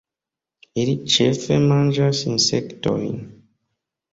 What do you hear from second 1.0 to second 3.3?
ĉefe manĝas insektojn.